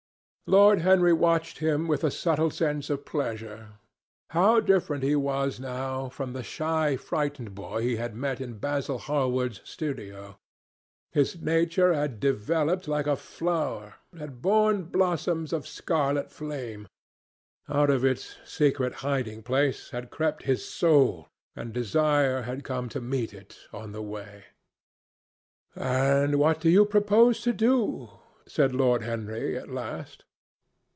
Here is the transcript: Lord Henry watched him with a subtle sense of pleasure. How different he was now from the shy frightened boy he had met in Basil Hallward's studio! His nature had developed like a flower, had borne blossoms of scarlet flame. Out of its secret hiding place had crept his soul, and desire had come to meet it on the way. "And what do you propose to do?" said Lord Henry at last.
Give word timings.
Lord 0.51 0.79
Henry 0.81 1.13
watched 1.13 1.59
him 1.59 1.87
with 1.87 2.03
a 2.03 2.11
subtle 2.11 2.49
sense 2.51 2.89
of 2.89 3.05
pleasure. 3.05 3.75
How 4.31 4.59
different 4.59 5.01
he 5.01 5.15
was 5.15 5.61
now 5.61 6.09
from 6.09 6.33
the 6.33 6.43
shy 6.43 6.97
frightened 6.97 7.55
boy 7.55 7.83
he 7.83 7.95
had 7.95 8.13
met 8.13 8.41
in 8.41 8.55
Basil 8.57 8.97
Hallward's 8.97 9.61
studio! 9.63 10.37
His 11.13 11.39
nature 11.41 11.93
had 11.93 12.19
developed 12.19 12.89
like 12.89 13.07
a 13.07 13.15
flower, 13.15 13.95
had 14.19 14.41
borne 14.41 14.83
blossoms 14.83 15.53
of 15.53 15.65
scarlet 15.65 16.29
flame. 16.29 16.85
Out 17.69 17.89
of 17.89 18.03
its 18.03 18.35
secret 18.43 18.95
hiding 18.95 19.43
place 19.43 19.91
had 19.91 20.11
crept 20.11 20.43
his 20.43 20.67
soul, 20.67 21.29
and 21.55 21.71
desire 21.71 22.41
had 22.41 22.65
come 22.65 22.89
to 22.89 22.99
meet 22.99 23.33
it 23.33 23.57
on 23.71 23.93
the 23.93 24.03
way. 24.03 24.47
"And 25.75 26.35
what 26.35 26.59
do 26.59 26.69
you 26.69 26.83
propose 26.83 27.39
to 27.43 27.53
do?" 27.53 28.09
said 28.45 28.75
Lord 28.75 29.01
Henry 29.03 29.55
at 29.57 29.69
last. 29.69 30.25